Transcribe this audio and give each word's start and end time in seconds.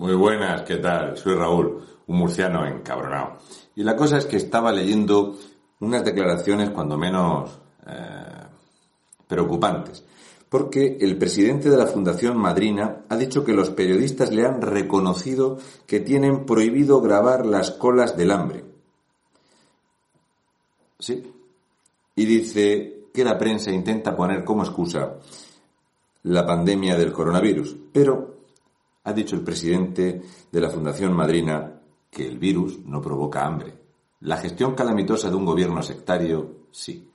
Muy 0.00 0.14
buenas, 0.14 0.62
¿qué 0.62 0.76
tal? 0.76 1.14
Soy 1.18 1.34
Raúl, 1.34 1.84
un 2.06 2.16
murciano 2.16 2.64
encabronado. 2.64 3.36
Y 3.76 3.82
la 3.82 3.96
cosa 3.96 4.16
es 4.16 4.24
que 4.24 4.38
estaba 4.38 4.72
leyendo 4.72 5.36
unas 5.80 6.02
declaraciones 6.02 6.70
cuando 6.70 6.96
menos 6.96 7.50
eh, 7.86 8.46
preocupantes, 9.26 10.02
porque 10.48 10.96
el 11.02 11.18
presidente 11.18 11.68
de 11.68 11.76
la 11.76 11.86
Fundación 11.86 12.38
Madrina 12.38 13.04
ha 13.10 13.16
dicho 13.18 13.44
que 13.44 13.52
los 13.52 13.68
periodistas 13.68 14.32
le 14.32 14.46
han 14.46 14.62
reconocido 14.62 15.58
que 15.86 16.00
tienen 16.00 16.46
prohibido 16.46 17.02
grabar 17.02 17.44
las 17.44 17.70
colas 17.70 18.16
del 18.16 18.30
hambre. 18.30 18.64
Sí. 20.98 21.30
Y 22.16 22.24
dice 22.24 23.02
que 23.12 23.22
la 23.22 23.36
prensa 23.36 23.70
intenta 23.70 24.16
poner 24.16 24.44
como 24.44 24.62
excusa 24.62 25.16
la 26.22 26.46
pandemia 26.46 26.96
del 26.96 27.12
coronavirus, 27.12 27.76
pero 27.92 28.39
ha 29.04 29.12
dicho 29.12 29.36
el 29.36 29.42
presidente 29.42 30.22
de 30.50 30.60
la 30.60 30.70
Fundación 30.70 31.12
Madrina 31.12 31.80
que 32.10 32.26
el 32.26 32.38
virus 32.38 32.80
no 32.84 33.00
provoca 33.00 33.46
hambre. 33.46 33.78
La 34.20 34.36
gestión 34.36 34.74
calamitosa 34.74 35.30
de 35.30 35.36
un 35.36 35.46
gobierno 35.46 35.82
sectario, 35.82 36.66
sí. 36.70 37.08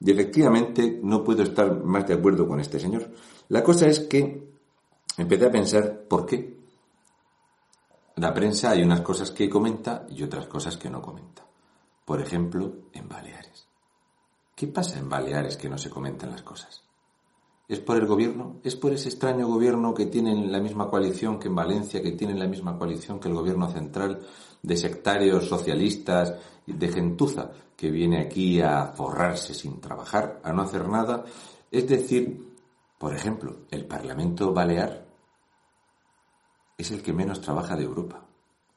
Y 0.00 0.10
efectivamente 0.10 1.00
no 1.02 1.22
puedo 1.24 1.42
estar 1.42 1.82
más 1.82 2.06
de 2.06 2.14
acuerdo 2.14 2.46
con 2.46 2.60
este 2.60 2.78
señor. 2.78 3.10
La 3.48 3.62
cosa 3.62 3.86
es 3.86 4.00
que 4.00 4.50
empecé 5.16 5.46
a 5.46 5.50
pensar 5.50 6.02
por 6.08 6.24
qué. 6.26 6.56
La 8.16 8.32
prensa 8.32 8.70
hay 8.70 8.82
unas 8.82 9.02
cosas 9.02 9.30
que 9.30 9.50
comenta 9.50 10.06
y 10.08 10.22
otras 10.22 10.46
cosas 10.46 10.76
que 10.76 10.88
no 10.88 11.02
comenta. 11.02 11.44
Por 12.04 12.20
ejemplo, 12.20 12.72
en 12.92 13.08
Baleares. 13.08 13.66
¿Qué 14.54 14.68
pasa 14.68 14.98
en 14.98 15.08
Baleares 15.08 15.56
que 15.58 15.68
no 15.68 15.76
se 15.76 15.90
comentan 15.90 16.30
las 16.30 16.42
cosas? 16.42 16.85
¿Es 17.68 17.80
por 17.80 17.96
el 17.96 18.06
gobierno? 18.06 18.60
¿Es 18.62 18.76
por 18.76 18.92
ese 18.92 19.08
extraño 19.08 19.48
gobierno 19.48 19.92
que 19.92 20.06
tienen 20.06 20.52
la 20.52 20.60
misma 20.60 20.88
coalición 20.88 21.38
que 21.38 21.48
en 21.48 21.56
Valencia, 21.56 22.00
que 22.00 22.12
tienen 22.12 22.38
la 22.38 22.46
misma 22.46 22.78
coalición 22.78 23.18
que 23.18 23.28
el 23.28 23.34
gobierno 23.34 23.68
central, 23.70 24.20
de 24.62 24.76
sectarios 24.76 25.48
socialistas, 25.48 26.34
de 26.66 26.88
gentuza, 26.88 27.50
que 27.76 27.90
viene 27.90 28.20
aquí 28.20 28.60
a 28.60 28.86
forrarse 28.86 29.52
sin 29.52 29.80
trabajar, 29.80 30.40
a 30.44 30.52
no 30.52 30.62
hacer 30.62 30.88
nada? 30.88 31.24
Es 31.70 31.88
decir, 31.88 32.54
por 32.98 33.14
ejemplo, 33.14 33.56
el 33.70 33.84
Parlamento 33.84 34.52
Balear 34.52 35.04
es 36.78 36.90
el 36.90 37.02
que 37.02 37.12
menos 37.12 37.40
trabaja 37.40 37.76
de 37.76 37.84
Europa. 37.84 38.22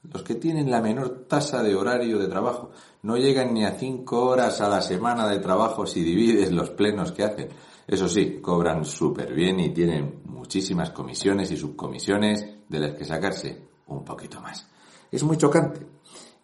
Los 0.04 0.24
que 0.24 0.36
tienen 0.36 0.72
la 0.72 0.82
menor 0.82 1.26
tasa 1.28 1.62
de 1.62 1.76
horario 1.76 2.18
de 2.18 2.28
trabajo 2.28 2.72
no 3.04 3.18
llegan 3.18 3.54
ni 3.54 3.66
a 3.66 3.72
cinco 3.72 4.28
horas 4.28 4.62
a 4.62 4.70
la 4.70 4.82
semana 4.82 5.28
de 5.28 5.40
trabajo 5.40 5.86
si 5.86 6.02
divides 6.02 6.52
los 6.52 6.70
plenos 6.70 7.12
que 7.12 7.24
hacen. 7.24 7.50
Eso 7.90 8.08
sí, 8.08 8.40
cobran 8.40 8.86
súper 8.86 9.34
bien 9.34 9.60
y 9.60 9.74
tienen 9.74 10.22
muchísimas 10.26 10.92
comisiones 10.92 11.50
y 11.50 11.58
subcomisiones 11.58 12.46
de 12.70 12.80
las 12.80 12.94
que 12.94 13.04
sacarse 13.04 13.64
un 13.88 14.06
poquito 14.06 14.40
más. 14.42 14.70
Es 15.12 15.24
muy 15.24 15.38
chocante. 15.38 15.88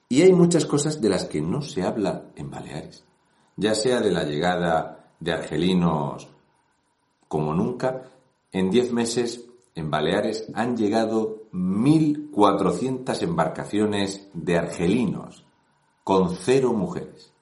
Y 0.09 0.23
hay 0.23 0.33
muchas 0.33 0.65
cosas 0.65 0.99
de 0.99 1.07
las 1.07 1.25
que 1.25 1.41
no 1.41 1.61
se 1.61 1.83
habla 1.83 2.31
en 2.35 2.49
Baleares. 2.49 3.05
Ya 3.57 3.75
sea 3.75 4.01
de 4.01 4.11
la 4.11 4.23
llegada 4.23 5.11
de 5.19 5.33
argelinos 5.33 6.27
como 7.27 7.53
nunca, 7.53 8.09
en 8.51 8.71
diez 8.71 8.91
meses 8.91 9.45
en 9.75 9.91
Baleares 9.91 10.47
han 10.55 10.75
llegado 10.75 11.43
1.400 11.53 13.21
embarcaciones 13.21 14.29
de 14.33 14.57
argelinos, 14.57 15.45
con 16.03 16.35
cero 16.35 16.73
mujeres. 16.73 17.33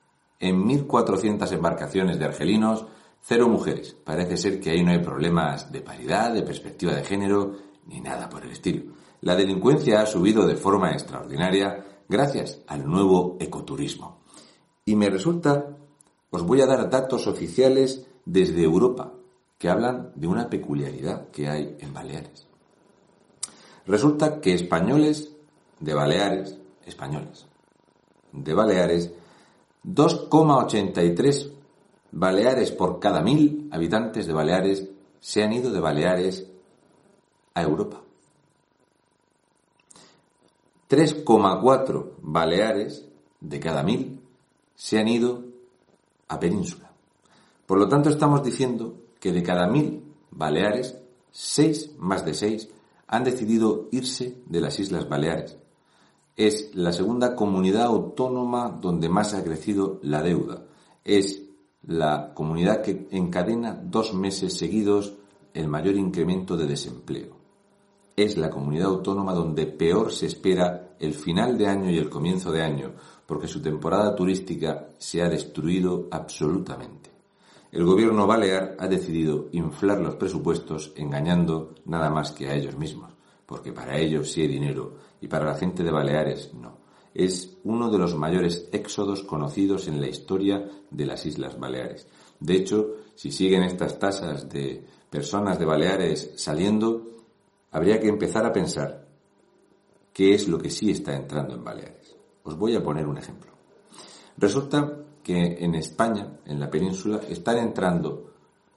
En 0.42 0.66
1.400 0.66 1.53
embarcaciones 1.53 2.19
de 2.19 2.25
argelinos 2.25 2.86
Cero 3.25 3.47
mujeres. 3.47 3.95
Parece 4.03 4.35
ser 4.35 4.59
que 4.59 4.72
ahí 4.72 4.84
no 4.84 4.91
hay 4.91 5.00
problemas 5.00 5.72
de 5.72 5.79
paridad, 5.79 6.34
de 6.34 6.44
perspectiva 6.44 6.94
de 6.94 7.06
género, 7.06 7.53
ni 7.88 8.01
nada 8.01 8.28
por 8.28 8.44
el 8.44 8.51
estilo. 8.51 8.91
La 9.22 9.38
delincuencia 9.38 10.01
ha 10.01 10.06
subido 10.06 10.45
de 10.45 10.57
forma 10.57 10.91
extraordinaria 10.91 11.85
gracias 12.09 12.59
al 12.67 12.85
nuevo 12.85 13.38
ecoturismo. 13.39 14.19
Y 14.83 14.97
me 14.97 15.09
resulta, 15.09 15.69
os 16.31 16.44
voy 16.44 16.59
a 16.59 16.66
dar 16.66 16.89
datos 16.89 17.25
oficiales 17.25 18.06
desde 18.25 18.62
Europa 18.62 19.13
que 19.57 19.69
hablan 19.69 20.12
de 20.16 20.28
una 20.28 20.50
peculiaridad 20.50 21.29
que 21.29 21.47
hay 21.47 21.78
en 21.79 21.94
Baleares. 21.94 22.45
Resulta 23.85 24.41
que 24.41 24.53
españoles 24.53 25.31
de 25.79 25.94
Baleares, 25.94 26.57
españoles 26.85 27.47
de 28.33 28.53
Baleares, 28.53 29.13
2,83 29.85 31.62
Baleares 32.16 32.72
por 32.72 33.00
cada 33.00 33.22
mil 33.22 33.68
habitantes 33.72 34.28
de 34.28 34.34
Baleares 34.34 34.88
se 35.19 35.44
han 35.44 35.51
ido 35.51 35.72
de 35.72 35.79
Baleares 35.79 36.46
a 37.56 37.63
Europa. 37.63 38.01
3,4 40.90 42.12
Baleares 42.22 43.07
de 43.41 43.59
cada 43.59 43.81
mil 43.81 44.22
se 44.75 45.00
han 45.00 45.07
ido 45.07 45.44
a 46.28 46.40
Península. 46.40 46.91
Por 47.66 47.79
lo 47.79 47.88
tanto, 47.88 48.09
estamos 48.09 48.44
diciendo 48.44 48.95
que 49.19 49.31
de 49.31 49.41
cada 49.41 49.66
mil 49.66 50.03
Baleares, 50.30 50.95
seis 51.31 51.95
más 51.97 52.24
de 52.25 52.35
seis 52.35 52.69
han 53.07 53.24
decidido 53.24 53.88
irse 53.91 54.38
de 54.45 54.62
las 54.62 54.80
Islas 54.80 55.09
Baleares. 55.09 55.57
Es 56.35 56.75
la 56.75 56.94
segunda 56.94 57.35
comunidad 57.35 57.85
autónoma 57.85 58.69
donde 58.69 59.09
más 59.09 59.34
ha 59.34 59.44
crecido 59.44 60.00
la 60.03 60.22
deuda. 60.22 60.66
Es 61.03 61.43
la 61.88 62.33
comunidad 62.33 62.81
que 62.81 63.07
encadena 63.11 63.73
dos 63.73 64.13
meses 64.13 64.57
seguidos 64.57 65.16
el 65.53 65.67
mayor 65.67 65.95
incremento 65.95 66.55
de 66.55 66.66
desempleo. 66.66 67.35
Es 68.16 68.38
la 68.38 68.49
comunidad 68.49 68.88
autónoma 68.88 69.33
donde 69.33 69.66
peor 69.66 70.11
se 70.11 70.27
espera 70.27 70.95
el 70.99 71.13
final 71.13 71.57
de 71.57 71.67
año 71.67 71.89
y 71.89 71.97
el 71.97 72.09
comienzo 72.09 72.51
de 72.51 72.61
año, 72.61 72.94
porque 73.25 73.47
su 73.47 73.61
temporada 73.61 74.16
turística 74.16 74.89
se 74.97 75.21
ha 75.21 75.29
destruido 75.29 76.07
absolutamente. 76.11 77.11
El 77.71 77.85
gobierno 77.85 78.27
balear 78.27 78.77
ha 78.79 78.88
decidido 78.88 79.50
inflar 79.51 80.00
los 80.00 80.15
presupuestos 80.15 80.94
engañando 80.95 81.73
nada 81.85 82.09
más 82.09 82.31
que 82.31 82.47
a 82.47 82.53
ellos 82.53 82.77
mismos, 82.77 83.11
porque 83.45 83.73
para 83.73 83.97
ellos 83.97 84.31
sí 84.31 84.41
hay 84.41 84.47
dinero 84.47 84.94
y 85.19 85.27
para 85.27 85.45
la 85.45 85.55
gente 85.55 85.83
de 85.83 85.91
Baleares 85.91 86.53
no 86.53 86.82
es 87.13 87.57
uno 87.63 87.91
de 87.91 87.97
los 88.00 88.16
mayores 88.16 88.69
éxodos 88.72 89.24
conocidos 89.24 89.88
en 89.88 90.01
la 90.01 90.07
historia 90.07 90.68
de 90.90 91.06
las 91.06 91.25
Islas 91.25 91.59
Baleares. 91.59 92.07
De 92.40 92.56
hecho, 92.56 92.96
si 93.16 93.31
siguen 93.31 93.63
estas 93.63 94.00
tasas 94.00 94.50
de 94.50 94.84
personas 95.09 95.59
de 95.59 95.66
Baleares 95.66 96.31
saliendo, 96.35 97.07
habría 97.72 98.00
que 98.00 98.07
empezar 98.07 98.46
a 98.46 98.53
pensar 98.53 99.07
qué 100.12 100.34
es 100.34 100.47
lo 100.47 100.57
que 100.57 100.69
sí 100.69 100.91
está 100.91 101.16
entrando 101.16 101.56
en 101.56 101.63
Baleares. 101.63 102.16
Os 102.44 102.57
voy 102.57 102.75
a 102.75 102.84
poner 102.84 103.07
un 103.07 103.18
ejemplo. 103.18 103.51
Resulta 104.38 104.97
que 105.22 105.63
en 105.63 105.75
España, 105.75 106.40
en 106.45 106.59
la 106.59 106.69
península, 106.69 107.22
están 107.30 107.59
entrando 107.59 108.31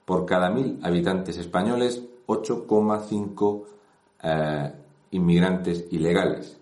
por 0.05 0.25
cada 0.25 0.51
mil 0.51 0.79
habitantes 0.83 1.39
españoles 1.39 2.03
8,5 2.27 3.65
eh, 4.23 4.73
inmigrantes 5.11 5.87
ilegales 5.91 6.59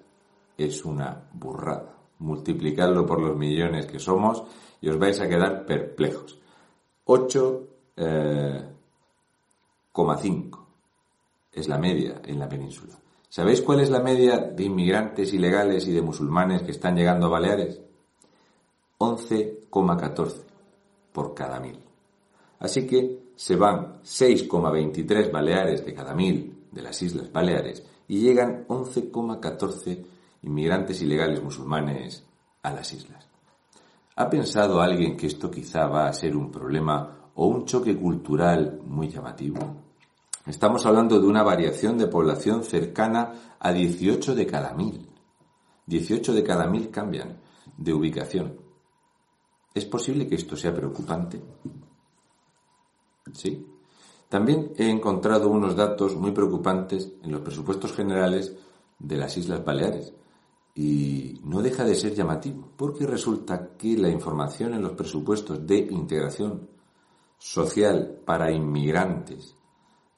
es 0.56 0.84
una 0.84 1.28
burrada. 1.32 1.96
Multiplicadlo 2.18 3.04
por 3.04 3.20
los 3.20 3.36
millones 3.36 3.86
que 3.86 3.98
somos 3.98 4.44
y 4.80 4.88
os 4.88 4.98
vais 4.98 5.20
a 5.20 5.28
quedar 5.28 5.66
perplejos. 5.66 6.38
8,5 7.06 7.66
eh, 7.96 8.62
es 11.52 11.68
la 11.68 11.78
media 11.78 12.20
en 12.24 12.38
la 12.38 12.48
península. 12.48 12.94
¿Sabéis 13.28 13.62
cuál 13.62 13.80
es 13.80 13.90
la 13.90 14.00
media 14.00 14.38
de 14.38 14.64
inmigrantes 14.64 15.32
ilegales 15.34 15.88
y 15.88 15.92
de 15.92 16.02
musulmanes 16.02 16.62
que 16.62 16.70
están 16.70 16.96
llegando 16.96 17.26
a 17.26 17.30
Baleares? 17.30 17.80
11,14 18.98 20.34
por 21.12 21.34
cada 21.34 21.58
mil. 21.60 21.78
Así 22.60 22.86
que 22.86 23.24
se 23.34 23.56
van 23.56 24.00
6,23 24.02 25.30
Baleares 25.30 25.84
de 25.84 25.94
cada 25.94 26.14
mil 26.14 26.66
de 26.70 26.82
las 26.82 27.02
Islas 27.02 27.32
Baleares 27.32 27.82
y 28.08 28.20
llegan 28.20 28.66
11,14 28.68 30.04
inmigrantes 30.44 31.00
ilegales 31.02 31.42
musulmanes 31.42 32.24
a 32.62 32.72
las 32.72 32.92
islas. 32.92 33.26
¿Ha 34.16 34.30
pensado 34.30 34.80
alguien 34.80 35.16
que 35.16 35.26
esto 35.26 35.50
quizá 35.50 35.86
va 35.86 36.06
a 36.06 36.12
ser 36.12 36.36
un 36.36 36.50
problema 36.50 37.30
o 37.34 37.46
un 37.46 37.64
choque 37.64 37.96
cultural 37.96 38.80
muy 38.84 39.08
llamativo? 39.08 39.58
Estamos 40.46 40.84
hablando 40.86 41.18
de 41.18 41.26
una 41.26 41.42
variación 41.42 41.98
de 41.98 42.06
población 42.06 42.62
cercana 42.62 43.56
a 43.58 43.72
18 43.72 44.34
de 44.34 44.46
cada 44.46 44.74
mil. 44.74 45.08
18 45.86 46.34
de 46.34 46.44
cada 46.44 46.66
mil 46.66 46.90
cambian 46.90 47.38
de 47.76 47.92
ubicación. 47.92 48.60
¿Es 49.74 49.86
posible 49.86 50.28
que 50.28 50.36
esto 50.36 50.56
sea 50.56 50.74
preocupante? 50.74 51.42
Sí. 53.32 53.66
También 54.28 54.72
he 54.76 54.88
encontrado 54.88 55.48
unos 55.48 55.74
datos 55.74 56.14
muy 56.16 56.32
preocupantes 56.32 57.12
en 57.22 57.32
los 57.32 57.40
presupuestos 57.40 57.92
generales 57.92 58.54
de 58.98 59.16
las 59.16 59.36
Islas 59.36 59.64
Baleares. 59.64 60.12
Y 60.74 61.40
no 61.44 61.62
deja 61.62 61.84
de 61.84 61.94
ser 61.94 62.14
llamativo, 62.14 62.72
porque 62.76 63.06
resulta 63.06 63.76
que 63.76 63.96
la 63.96 64.08
información 64.08 64.74
en 64.74 64.82
los 64.82 64.92
presupuestos 64.92 65.64
de 65.66 65.78
integración 65.78 66.68
social 67.38 68.20
para 68.24 68.50
inmigrantes 68.50 69.56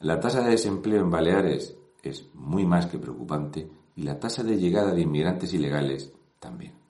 La 0.00 0.20
tasa 0.20 0.42
de 0.42 0.50
desempleo 0.50 1.00
en 1.00 1.10
Baleares 1.10 1.76
es 2.00 2.32
muy 2.34 2.64
más 2.64 2.86
que 2.86 2.98
preocupante 2.98 3.68
y 3.96 4.02
la 4.02 4.20
tasa 4.20 4.44
de 4.44 4.56
llegada 4.56 4.92
de 4.92 5.00
inmigrantes 5.00 5.52
ilegales 5.52 6.12
también. 6.38 6.83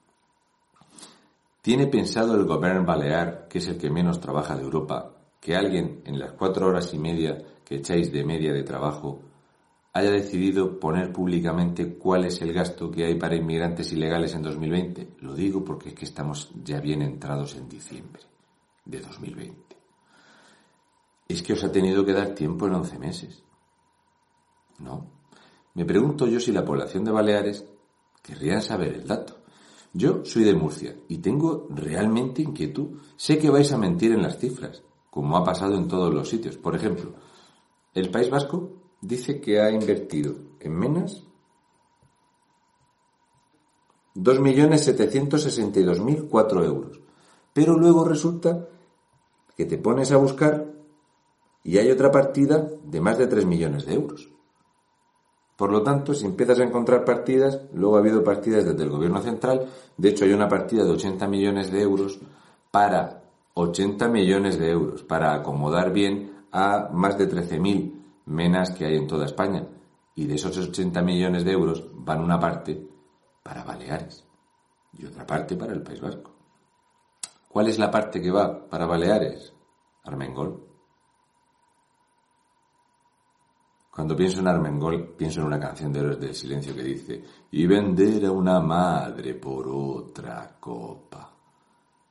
¿Tiene 1.65 1.87
pensado 1.87 2.35
el 2.35 2.45
gobierno 2.45 2.85
balear, 2.85 3.49
que 3.49 3.57
es 3.57 3.67
el 3.69 3.79
que 3.79 3.89
menos 3.89 4.21
trabaja 4.21 4.55
de 4.55 4.65
Europa, 4.65 5.17
que 5.41 5.57
alguien 5.57 6.03
en 6.05 6.19
las 6.19 6.33
cuatro 6.33 6.67
horas 6.67 6.93
y 6.93 6.99
media 6.99 7.39
que 7.65 7.77
echáis 7.77 8.13
de 8.13 8.23
media 8.23 8.53
de 8.53 8.65
trabajo 8.65 9.23
haya 9.95 10.11
decidido 10.11 10.79
poner 10.79 11.11
públicamente 11.11 11.97
cuál 11.97 12.27
es 12.27 12.43
el 12.43 12.53
gasto 12.53 12.91
que 12.91 13.07
hay 13.07 13.15
para 13.15 13.37
inmigrantes 13.37 13.91
ilegales 13.95 14.35
en 14.35 14.43
2020? 14.43 15.15
Lo 15.21 15.35
digo 15.35 15.65
porque 15.65 15.89
es 15.89 15.95
que 15.95 16.05
estamos 16.05 16.51
ya 16.63 16.81
bien 16.81 17.01
entrados 17.01 17.57
en 17.57 17.67
diciembre 17.67 18.23
de 18.85 19.01
2020 19.01 19.65
es 21.29 21.43
que 21.43 21.55
os 21.55 21.65
ha 21.65 21.73
tenido 21.73 22.05
que 22.05 22.13
dar 22.13 22.35
tiempo 22.35 22.67
en 22.67 22.75
11 22.75 22.99
meses. 22.99 23.43
No. 24.79 25.11
Me 25.75 25.85
pregunto 25.85 26.27
yo 26.27 26.39
si 26.39 26.53
la 26.53 26.65
población 26.65 27.05
de 27.05 27.13
Baleares 27.13 27.65
querría 28.23 28.61
saber 28.61 28.95
el 28.95 29.07
dato. 29.07 29.44
Yo 29.97 30.25
soy 30.25 30.43
de 30.43 30.55
Murcia 30.55 30.97
y 31.07 31.19
tengo 31.19 31.69
realmente 31.71 32.43
inquietud. 32.43 32.99
Sé 33.17 33.39
que 33.39 33.49
vais 33.49 33.73
a 33.73 33.79
mentir 33.79 34.11
en 34.11 34.23
las 34.23 34.39
cifras, 34.39 34.83
como 35.09 35.37
ha 35.37 35.45
pasado 35.45 35.77
en 35.77 35.87
todos 35.87 36.13
los 36.13 36.29
sitios. 36.29 36.57
Por 36.57 36.75
ejemplo, 36.75 37.15
el 37.95 38.11
País 38.11 38.29
Vasco 38.29 38.73
dice 39.01 39.41
que 39.41 39.61
ha 39.61 39.71
invertido 39.71 40.35
en 40.59 40.77
Menas 40.77 41.23
2.762.004 44.17 46.65
euros. 46.65 47.01
Pero 47.53 47.79
luego 47.79 48.05
resulta 48.05 48.69
que 49.57 49.65
te 49.65 49.79
pones 49.79 50.11
a 50.11 50.17
buscar 50.17 50.73
y 51.63 51.79
hay 51.79 51.93
otra 51.93 52.11
partida 52.11 52.69
de 52.83 53.01
más 53.01 53.17
de 53.17 53.29
3 53.29 53.47
millones 53.47 53.87
de 53.87 53.95
euros. 53.95 54.34
Por 55.57 55.71
lo 55.71 55.83
tanto, 55.83 56.15
si 56.15 56.27
empiezas 56.27 56.59
a 56.59 56.65
encontrar 56.65 57.05
partidas, 57.05 57.61
luego 57.73 57.97
ha 57.97 58.01
habido 58.01 58.25
partidas 58.25 58.65
desde 58.65 58.83
el 58.83 58.91
gobierno 58.91 59.21
central, 59.21 59.69
de 59.97 60.09
hecho 60.09 60.25
hay 60.25 60.33
una 60.33 60.49
partida 60.49 60.85
de 60.85 60.91
80 60.91 61.29
millones 61.29 61.71
de 61.71 61.81
euros 61.81 62.19
para 62.71 63.23
80 63.55 64.09
millones 64.09 64.59
de 64.59 64.71
euros, 64.71 65.05
para 65.05 65.33
acomodar 65.33 65.93
bien 65.93 66.47
a 66.51 66.89
más 66.93 67.17
de 67.17 67.29
13.000 67.29 67.93
menas 68.27 68.73
que 68.73 68.85
hay 68.85 68.97
en 68.97 69.07
toda 69.07 69.27
España. 69.27 69.67
Y 70.17 70.27
de 70.27 70.35
esos 70.35 70.57
80 70.57 71.03
millones 71.03 71.45
de 71.45 71.53
euros 71.53 71.85
van 71.93 72.21
una 72.21 72.39
parte 72.39 72.87
para 73.43 73.65
Baleares 73.65 74.25
y 74.99 75.07
otra 75.07 75.27
parte 75.27 75.57
para 75.57 75.73
el 75.73 75.83
País 75.83 76.01
Vasco. 76.01 76.33
¿Cuál 77.49 77.69
es 77.69 77.79
la 77.79 77.91
parte 77.91 78.21
que 78.21 78.31
va 78.31 78.69
para 78.69 78.87
Baleares? 78.87 79.53
Armengol. 80.05 80.74
Cuando 83.95 84.17
pienso 84.17 84.41
en 84.41 84.49
Armengol, 84.49 85.15
pienso 85.17 85.39
en 85.41 85.47
una 85.47 85.61
canción 85.61 85.93
de 85.93 86.01
Héroes 86.01 86.19
del 86.21 86.35
Silencio 86.35 86.75
que 86.75 86.83
dice, 86.83 87.23
y 87.53 87.65
vender 87.65 88.27
a 88.27 88.33
una 88.33 88.59
madre 88.59 89.35
por 89.35 89.69
otra 89.69 90.57
copa. 90.59 91.33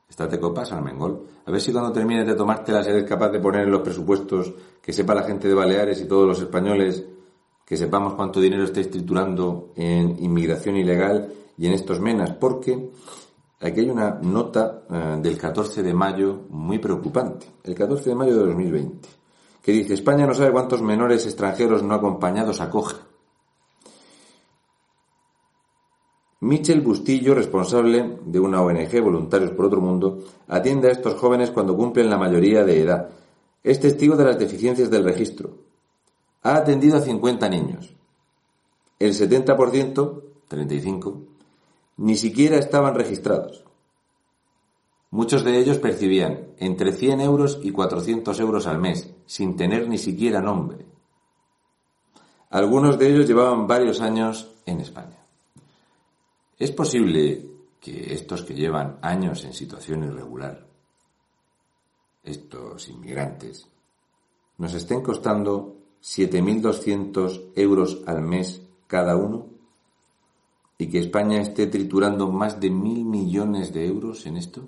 Estate 0.08 0.40
copas, 0.40 0.72
Armengol. 0.72 1.26
A 1.44 1.50
ver 1.50 1.60
si 1.60 1.72
cuando 1.72 1.92
termines 1.92 2.26
de 2.26 2.34
tomártelas 2.34 2.86
eres 2.86 3.04
capaz 3.04 3.28
de 3.28 3.38
poner 3.38 3.64
en 3.64 3.70
los 3.70 3.82
presupuestos 3.82 4.50
que 4.80 4.94
sepa 4.94 5.14
la 5.14 5.24
gente 5.24 5.46
de 5.46 5.52
Baleares 5.52 6.00
y 6.00 6.08
todos 6.08 6.26
los 6.26 6.40
españoles 6.40 7.04
que 7.66 7.76
sepamos 7.76 8.14
cuánto 8.14 8.40
dinero 8.40 8.64
estáis 8.64 8.90
triturando 8.90 9.72
en 9.76 10.16
inmigración 10.24 10.76
ilegal 10.76 11.34
y 11.58 11.66
en 11.66 11.74
estos 11.74 12.00
menas, 12.00 12.30
porque 12.30 12.92
aquí 13.60 13.80
hay 13.80 13.90
una 13.90 14.20
nota 14.22 14.84
eh, 14.90 15.18
del 15.20 15.36
14 15.36 15.82
de 15.82 15.92
mayo 15.92 16.44
muy 16.48 16.78
preocupante. 16.78 17.46
El 17.62 17.74
14 17.74 18.08
de 18.08 18.16
mayo 18.16 18.38
de 18.38 18.46
2020 18.46 19.23
que 19.64 19.72
dice, 19.72 19.94
España 19.94 20.26
no 20.26 20.34
sabe 20.34 20.52
cuántos 20.52 20.82
menores 20.82 21.24
extranjeros 21.24 21.82
no 21.82 21.94
acompañados 21.94 22.60
acoge. 22.60 22.96
Michel 26.40 26.82
Bustillo, 26.82 27.34
responsable 27.34 28.18
de 28.26 28.38
una 28.38 28.60
ONG 28.60 29.00
Voluntarios 29.00 29.52
por 29.52 29.64
Otro 29.64 29.80
Mundo, 29.80 30.22
atiende 30.48 30.88
a 30.88 30.92
estos 30.92 31.14
jóvenes 31.14 31.50
cuando 31.50 31.74
cumplen 31.74 32.10
la 32.10 32.18
mayoría 32.18 32.62
de 32.62 32.82
edad. 32.82 33.08
Es 33.62 33.80
testigo 33.80 34.16
de 34.16 34.24
las 34.24 34.38
deficiencias 34.38 34.90
del 34.90 35.02
registro. 35.02 35.56
Ha 36.42 36.56
atendido 36.56 36.98
a 36.98 37.00
50 37.00 37.48
niños. 37.48 37.94
El 38.98 39.14
70%, 39.14 40.22
35, 40.46 41.22
ni 41.96 42.16
siquiera 42.16 42.58
estaban 42.58 42.94
registrados. 42.94 43.63
Muchos 45.14 45.44
de 45.44 45.60
ellos 45.60 45.78
percibían 45.78 46.48
entre 46.58 46.90
100 46.90 47.20
euros 47.20 47.60
y 47.62 47.70
400 47.70 48.40
euros 48.40 48.66
al 48.66 48.80
mes, 48.80 49.14
sin 49.26 49.54
tener 49.54 49.88
ni 49.88 49.96
siquiera 49.96 50.40
nombre. 50.40 50.86
Algunos 52.50 52.98
de 52.98 53.10
ellos 53.10 53.28
llevaban 53.28 53.68
varios 53.68 54.00
años 54.00 54.50
en 54.66 54.80
España. 54.80 55.24
Es 56.58 56.72
posible 56.72 57.48
que 57.78 58.12
estos 58.12 58.42
que 58.42 58.54
llevan 58.54 58.98
años 59.02 59.44
en 59.44 59.52
situación 59.52 60.02
irregular, 60.02 60.66
estos 62.24 62.88
inmigrantes, 62.88 63.68
nos 64.58 64.74
estén 64.74 65.00
costando 65.00 65.76
7.200 66.02 67.52
euros 67.54 68.02
al 68.06 68.20
mes 68.20 68.62
cada 68.88 69.14
uno 69.14 69.46
y 70.76 70.88
que 70.88 70.98
España 70.98 71.40
esté 71.40 71.68
triturando 71.68 72.32
más 72.32 72.58
de 72.58 72.70
mil 72.70 73.04
millones 73.04 73.72
de 73.72 73.86
euros 73.86 74.26
en 74.26 74.38
esto? 74.38 74.66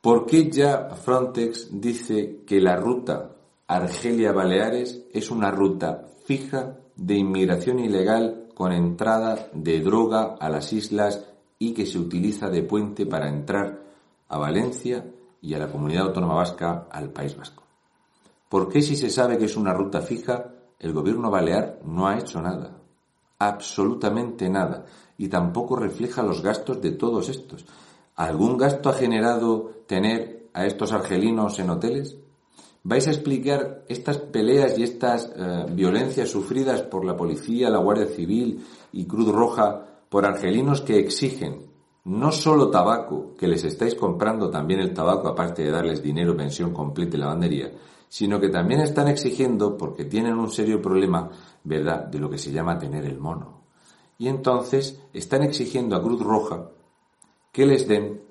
¿Por 0.00 0.26
qué 0.26 0.50
ya 0.50 0.90
Frontex 0.90 1.68
dice 1.80 2.42
que 2.46 2.60
la 2.60 2.76
ruta 2.76 3.32
Argelia-Baleares 3.66 5.06
es 5.12 5.30
una 5.30 5.50
ruta 5.50 6.06
fija 6.24 6.76
de 6.94 7.16
inmigración 7.16 7.80
ilegal 7.80 8.48
con 8.54 8.72
entrada 8.72 9.48
de 9.52 9.80
droga 9.80 10.36
a 10.38 10.48
las 10.48 10.72
islas 10.72 11.24
y 11.58 11.74
que 11.74 11.86
se 11.86 11.98
utiliza 11.98 12.48
de 12.48 12.62
puente 12.62 13.06
para 13.06 13.28
entrar 13.28 13.82
a 14.28 14.38
Valencia 14.38 15.04
y 15.42 15.54
a 15.54 15.58
la 15.58 15.70
comunidad 15.70 16.06
autónoma 16.06 16.34
vasca 16.34 16.86
al 16.90 17.10
País 17.10 17.36
Vasco? 17.36 17.64
¿Por 18.48 18.68
qué 18.68 18.82
si 18.82 18.96
se 18.96 19.10
sabe 19.10 19.36
que 19.36 19.46
es 19.46 19.56
una 19.56 19.74
ruta 19.74 20.00
fija, 20.00 20.52
el 20.78 20.92
gobierno 20.92 21.30
balear 21.30 21.80
no 21.84 22.06
ha 22.06 22.18
hecho 22.18 22.40
nada? 22.40 22.78
absolutamente 23.38 24.48
nada 24.48 24.84
y 25.16 25.28
tampoco 25.28 25.76
refleja 25.76 26.22
los 26.22 26.42
gastos 26.42 26.80
de 26.80 26.92
todos 26.92 27.28
estos. 27.28 27.64
¿Algún 28.18 28.58
gasto 28.58 28.88
ha 28.88 28.94
generado 28.94 29.84
tener 29.86 30.48
a 30.52 30.66
estos 30.66 30.92
argelinos 30.92 31.60
en 31.60 31.70
hoteles? 31.70 32.16
¿Vais 32.82 33.06
a 33.06 33.12
explicar 33.12 33.84
estas 33.86 34.18
peleas 34.18 34.76
y 34.76 34.82
estas 34.82 35.30
eh, 35.36 35.66
violencias 35.70 36.28
sufridas 36.28 36.82
por 36.82 37.04
la 37.04 37.16
policía, 37.16 37.70
la 37.70 37.78
Guardia 37.78 38.06
Civil 38.08 38.66
y 38.90 39.06
Cruz 39.06 39.28
Roja 39.28 39.84
por 40.08 40.26
argelinos 40.26 40.80
que 40.80 40.98
exigen 40.98 41.70
no 42.06 42.32
solo 42.32 42.70
tabaco, 42.70 43.36
que 43.38 43.46
les 43.46 43.62
estáis 43.62 43.94
comprando 43.94 44.50
también 44.50 44.80
el 44.80 44.92
tabaco 44.92 45.28
aparte 45.28 45.62
de 45.62 45.70
darles 45.70 46.02
dinero, 46.02 46.36
pensión 46.36 46.72
completa 46.72 47.16
y 47.16 47.20
lavandería, 47.20 47.70
sino 48.08 48.40
que 48.40 48.48
también 48.48 48.80
están 48.80 49.06
exigiendo, 49.06 49.76
porque 49.76 50.06
tienen 50.06 50.34
un 50.40 50.50
serio 50.50 50.82
problema, 50.82 51.30
¿verdad?, 51.62 52.06
de 52.06 52.18
lo 52.18 52.28
que 52.28 52.38
se 52.38 52.50
llama 52.50 52.80
tener 52.80 53.04
el 53.04 53.20
mono. 53.20 53.60
Y 54.18 54.26
entonces 54.26 55.00
están 55.12 55.44
exigiendo 55.44 55.94
a 55.94 56.02
Cruz 56.02 56.20
Roja 56.20 56.70
que 57.58 57.66
les 57.66 57.88
den 57.88 58.22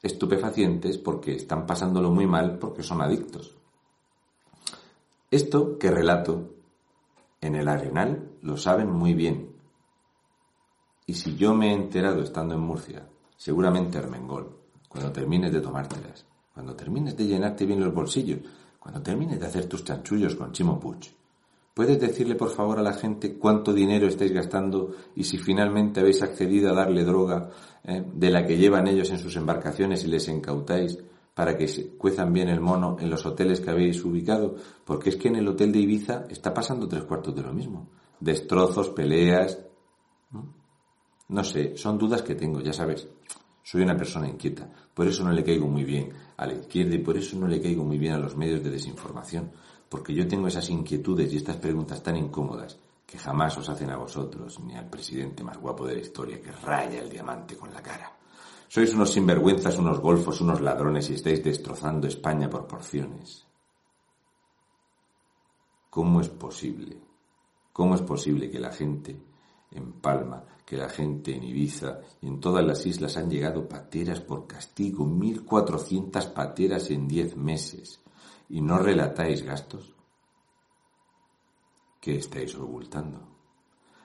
estupefacientes 0.00 0.96
porque 0.96 1.36
están 1.36 1.66
pasándolo 1.66 2.10
muy 2.10 2.26
mal 2.26 2.58
porque 2.58 2.82
son 2.82 3.02
adictos. 3.02 3.54
Esto 5.30 5.76
que 5.78 5.90
relato 5.90 6.54
en 7.42 7.56
el 7.56 7.68
Arenal 7.68 8.38
lo 8.40 8.56
saben 8.56 8.90
muy 8.90 9.12
bien. 9.12 9.54
Y 11.04 11.12
si 11.12 11.36
yo 11.36 11.52
me 11.52 11.72
he 11.72 11.74
enterado 11.74 12.22
estando 12.22 12.54
en 12.54 12.60
Murcia, 12.60 13.06
seguramente 13.36 13.98
Armengol, 13.98 14.56
cuando 14.88 15.12
termines 15.12 15.52
de 15.52 15.60
tomártelas, 15.60 16.24
cuando 16.54 16.74
termines 16.74 17.14
de 17.18 17.26
llenarte 17.26 17.66
bien 17.66 17.84
los 17.84 17.92
bolsillos, 17.92 18.40
cuando 18.78 19.02
termines 19.02 19.38
de 19.38 19.46
hacer 19.46 19.68
tus 19.68 19.84
chanchullos 19.84 20.36
con 20.36 20.52
Chimo 20.52 20.80
Puch, 20.80 21.10
¿puedes 21.74 22.00
decirle 22.00 22.36
por 22.36 22.50
favor 22.50 22.78
a 22.78 22.82
la 22.82 22.94
gente 22.94 23.36
cuánto 23.36 23.74
dinero 23.74 24.06
estáis 24.06 24.32
gastando 24.32 24.94
y 25.14 25.24
si 25.24 25.38
finalmente 25.38 26.00
habéis 26.00 26.22
accedido 26.22 26.70
a 26.70 26.74
darle 26.74 27.04
droga 27.04 27.50
eh, 27.82 28.02
de 28.14 28.30
la 28.30 28.46
que 28.46 28.56
llevan 28.56 28.86
ellos 28.86 29.10
en 29.10 29.18
sus 29.18 29.36
embarcaciones 29.36 30.04
y 30.04 30.08
les 30.08 30.28
incautáis 30.28 30.98
para 31.34 31.56
que 31.58 31.66
se 31.66 31.88
cuezan 31.96 32.32
bien 32.32 32.48
el 32.48 32.60
mono 32.60 32.96
en 33.00 33.10
los 33.10 33.26
hoteles 33.26 33.60
que 33.60 33.70
habéis 33.70 34.02
ubicado? 34.04 34.54
Porque 34.84 35.10
es 35.10 35.16
que 35.16 35.28
en 35.28 35.36
el 35.36 35.48
hotel 35.48 35.72
de 35.72 35.80
Ibiza 35.80 36.26
está 36.30 36.54
pasando 36.54 36.88
tres 36.88 37.04
cuartos 37.04 37.34
de 37.34 37.42
lo 37.42 37.52
mismo. 37.52 37.88
Destrozos, 38.20 38.90
peleas. 38.90 39.58
No 41.28 41.42
sé, 41.42 41.76
son 41.76 41.98
dudas 41.98 42.22
que 42.22 42.36
tengo, 42.36 42.60
ya 42.60 42.72
sabes. 42.72 43.08
Soy 43.64 43.82
una 43.82 43.96
persona 43.96 44.28
inquieta, 44.28 44.70
por 44.92 45.08
eso 45.08 45.24
no 45.24 45.32
le 45.32 45.42
caigo 45.42 45.66
muy 45.66 45.84
bien 45.84 46.12
a 46.36 46.46
la 46.46 46.52
izquierda 46.52 46.94
y 46.96 46.98
por 46.98 47.16
eso 47.16 47.38
no 47.38 47.48
le 47.48 47.62
caigo 47.62 47.82
muy 47.82 47.96
bien 47.96 48.12
a 48.12 48.18
los 48.18 48.36
medios 48.36 48.62
de 48.62 48.70
desinformación, 48.70 49.50
porque 49.88 50.14
yo 50.14 50.26
tengo 50.26 50.48
esas 50.48 50.68
inquietudes 50.70 51.32
y 51.32 51.36
estas 51.36 51.56
preguntas 51.56 52.02
tan 52.02 52.16
incómodas 52.16 52.78
que 53.06 53.18
jamás 53.18 53.56
os 53.58 53.68
hacen 53.68 53.90
a 53.90 53.96
vosotros 53.96 54.58
ni 54.60 54.74
al 54.76 54.88
presidente 54.88 55.44
más 55.44 55.58
guapo 55.58 55.86
de 55.86 55.94
la 55.94 56.00
historia 56.00 56.40
que 56.40 56.50
raya 56.50 57.00
el 57.00 57.10
diamante 57.10 57.56
con 57.56 57.72
la 57.72 57.82
cara. 57.82 58.10
Sois 58.68 58.92
unos 58.92 59.12
sinvergüenzas, 59.12 59.78
unos 59.78 60.00
golfos, 60.00 60.40
unos 60.40 60.60
ladrones 60.60 61.08
y 61.10 61.14
estáis 61.14 61.44
destrozando 61.44 62.08
España 62.08 62.50
por 62.50 62.66
porciones. 62.66 63.46
¿Cómo 65.90 66.20
es 66.20 66.28
posible? 66.28 66.98
¿Cómo 67.72 67.94
es 67.94 68.02
posible 68.02 68.50
que 68.50 68.58
la 68.58 68.72
gente 68.72 69.16
en 69.70 69.92
Palma, 69.92 70.44
que 70.64 70.76
la 70.76 70.88
gente 70.88 71.36
en 71.36 71.44
Ibiza 71.44 72.00
y 72.20 72.26
en 72.26 72.40
todas 72.40 72.64
las 72.64 72.84
islas 72.86 73.16
han 73.16 73.30
llegado 73.30 73.68
pateras 73.68 74.20
por 74.20 74.46
castigo, 74.46 75.06
1.400 75.06 76.32
pateras 76.32 76.90
en 76.90 77.06
10 77.06 77.36
meses, 77.36 78.00
y 78.54 78.60
no 78.60 78.78
relatáis 78.78 79.42
gastos? 79.42 79.92
¿Qué 82.00 82.18
estáis 82.18 82.54
ocultando? 82.54 83.18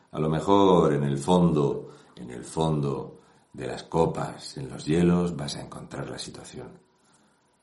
A 0.10 0.20
lo 0.20 0.28
mejor 0.28 0.94
en 0.94 1.04
el 1.04 1.20
fondo, 1.20 1.92
en 2.16 2.32
el 2.32 2.44
fondo 2.44 3.20
de 3.54 3.68
las 3.68 3.84
copas, 3.84 4.58
en 4.58 4.68
los 4.68 4.84
hielos, 4.86 5.36
vas 5.36 5.56
a 5.56 5.62
encontrar 5.62 6.10
la 6.10 6.18
situación. 6.18 6.80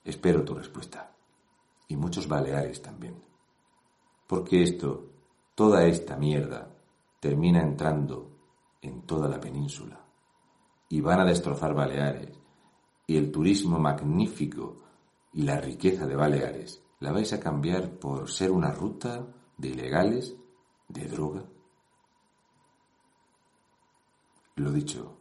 Espero 0.04 0.44
tu 0.44 0.54
respuesta. 0.54 1.12
Y 1.88 1.96
muchos 1.96 2.28
baleares 2.28 2.80
también. 2.80 3.20
Porque 4.24 4.62
esto, 4.62 5.06
toda 5.56 5.86
esta 5.86 6.14
mierda, 6.14 6.72
termina 7.18 7.62
entrando 7.62 8.30
en 8.80 9.02
toda 9.02 9.26
la 9.26 9.40
península 9.40 10.00
y 10.88 11.00
van 11.00 11.18
a 11.18 11.24
destrozar 11.24 11.74
Baleares 11.74 12.38
y 13.08 13.16
el 13.16 13.32
turismo 13.32 13.76
magnífico 13.76 14.85
la 15.36 15.60
riqueza 15.60 16.06
de 16.06 16.16
Baleares 16.16 16.82
la 17.00 17.12
vais 17.12 17.32
a 17.32 17.40
cambiar 17.40 17.98
por 17.98 18.30
ser 18.30 18.50
una 18.50 18.72
ruta 18.72 19.26
de 19.58 19.68
ilegales, 19.68 20.34
de 20.88 21.04
droga. 21.06 21.44
Lo 24.56 24.72
dicho, 24.72 25.16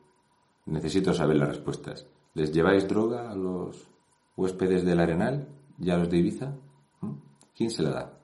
necesito 0.66 1.14
saber 1.14 1.36
las 1.36 1.50
respuestas. 1.50 2.08
¿Les 2.34 2.52
lleváis 2.54 2.88
droga 2.88 3.30
a 3.30 3.36
los 3.36 3.90
huéspedes 4.38 4.86
del 4.86 5.02
Arenal 5.02 5.50
y 5.78 5.90
a 5.90 5.98
los 5.98 6.10
de 6.10 6.18
Ibiza? 6.18 6.56
¿Mm? 7.02 7.14
¿Quién 7.54 7.70
se 7.70 7.84
la 7.84 7.90
da? 7.90 8.20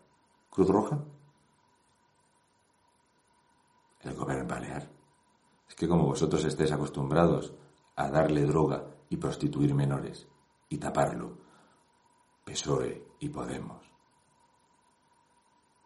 ¿Cruz 0.50 0.70
Roja? 0.70 1.04
el 4.04 4.16
gobierno 4.16 4.48
balear. 4.48 4.90
Es 5.68 5.76
que 5.76 5.88
como 5.88 6.06
vosotros 6.06 6.44
estéis 6.46 6.72
acostumbrados 6.72 7.54
a 7.96 8.10
darle 8.10 8.46
droga 8.46 8.84
y 9.10 9.18
prostituir 9.18 9.76
menores 9.76 10.28
y 10.70 10.78
taparlo, 10.78 11.38
PSOE 12.52 13.16
y 13.20 13.30
Podemos, 13.30 13.82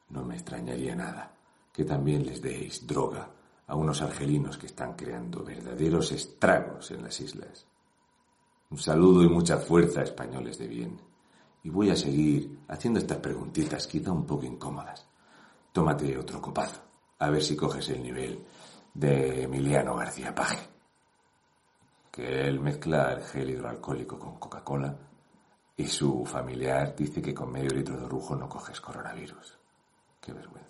no 0.10 0.24
me 0.24 0.36
extrañaría 0.36 0.95
nada 0.95 1.31
que 1.72 1.84
también 1.84 2.25
les 2.25 2.41
deis 2.41 2.88
droga 2.88 3.29
a 3.67 3.75
unos 3.75 4.01
argelinos 4.01 4.57
que 4.57 4.67
están 4.67 4.93
creando 4.93 5.43
verdaderos 5.43 6.12
estragos 6.12 6.89
en 6.91 7.03
las 7.03 7.19
islas. 7.19 7.65
Un 8.69 8.77
saludo 8.77 9.24
y 9.24 9.29
mucha 9.29 9.57
fuerza, 9.57 10.01
españoles 10.01 10.57
de 10.57 10.67
bien. 10.67 11.01
Y 11.63 11.69
voy 11.69 11.89
a 11.89 11.95
seguir 11.95 12.60
haciendo 12.67 13.00
estas 13.00 13.17
preguntitas 13.17 13.88
quizá 13.88 14.12
un 14.12 14.25
poco 14.25 14.45
incómodas. 14.45 15.05
Tómate 15.72 16.17
otro 16.17 16.41
copazo 16.41 16.81
a 17.19 17.29
ver 17.29 17.43
si 17.43 17.55
coges 17.55 17.89
el 17.89 18.01
nivel 18.01 18.43
de 18.93 19.43
Emiliano 19.43 19.95
García 19.95 20.34
Paje, 20.34 20.67
que 22.12 22.48
él 22.48 22.60
mezcla 22.60 23.13
el 23.13 23.24
gel 23.24 23.50
hidroalcohólico 23.50 24.17
con 24.17 24.39
Coca-Cola 24.39 24.98
y 25.77 25.88
su 25.88 26.25
familiar 26.25 26.96
dice 26.96 27.22
que 27.22 27.34
con 27.34 27.51
medio 27.51 27.72
litro 27.72 27.96
de 27.96 28.08
no 28.08 28.50
coges 28.50 28.79
coronavirus. 28.79 29.58
Qué 30.22 30.34
vergüenza. 30.34 30.65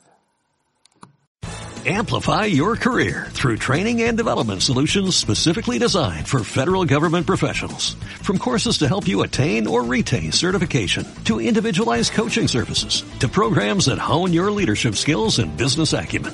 Amplify 1.88 2.45
your 2.45 2.75
career 2.77 3.27
through 3.29 3.57
training 3.57 4.01
and 4.01 4.17
development 4.17 4.63
solutions 4.63 5.15
specifically 5.15 5.77
designed 5.77 6.27
for 6.27 6.43
federal 6.43 6.83
government 6.83 7.27
professionals. 7.27 7.93
From 8.24 8.39
courses 8.39 8.79
to 8.79 8.88
help 8.88 9.07
you 9.07 9.21
attain 9.21 9.67
or 9.67 9.83
retain 9.83 10.31
certification, 10.31 11.05
to 11.25 11.39
individualized 11.39 12.13
coaching 12.13 12.47
services, 12.47 13.03
to 13.19 13.27
programs 13.27 13.85
that 13.85 14.00
hone 14.00 14.33
your 14.33 14.50
leadership 14.50 14.95
skills 14.95 15.38
and 15.38 15.55
business 15.57 15.93
acumen, 15.93 16.33